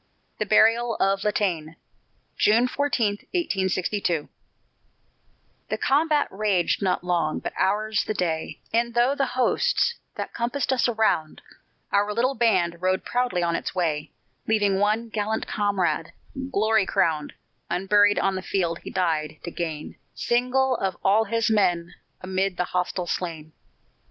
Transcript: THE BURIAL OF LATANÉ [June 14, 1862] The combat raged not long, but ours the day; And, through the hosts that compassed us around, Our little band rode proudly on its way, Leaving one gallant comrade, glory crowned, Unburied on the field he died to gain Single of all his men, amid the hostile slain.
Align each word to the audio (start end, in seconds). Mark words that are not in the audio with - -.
THE 0.39 0.47
BURIAL 0.47 0.95
OF 0.95 1.21
LATANÉ 1.21 1.75
[June 2.35 2.67
14, 2.67 3.17
1862] 3.35 4.29
The 5.69 5.77
combat 5.77 6.27
raged 6.31 6.81
not 6.81 7.03
long, 7.03 7.37
but 7.37 7.53
ours 7.55 8.03
the 8.05 8.15
day; 8.15 8.59
And, 8.73 8.95
through 8.95 9.17
the 9.17 9.27
hosts 9.37 9.93
that 10.15 10.33
compassed 10.33 10.73
us 10.73 10.89
around, 10.89 11.43
Our 11.91 12.15
little 12.15 12.33
band 12.33 12.77
rode 12.81 13.05
proudly 13.05 13.43
on 13.43 13.55
its 13.55 13.75
way, 13.75 14.09
Leaving 14.47 14.79
one 14.79 15.09
gallant 15.09 15.45
comrade, 15.45 16.13
glory 16.51 16.87
crowned, 16.87 17.33
Unburied 17.69 18.17
on 18.17 18.33
the 18.33 18.41
field 18.41 18.79
he 18.79 18.89
died 18.89 19.37
to 19.43 19.51
gain 19.51 19.97
Single 20.15 20.77
of 20.77 20.97
all 21.03 21.25
his 21.25 21.51
men, 21.51 21.93
amid 22.21 22.57
the 22.57 22.63
hostile 22.63 23.05
slain. 23.05 23.51